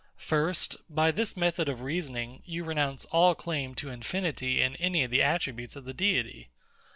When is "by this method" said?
0.89-1.69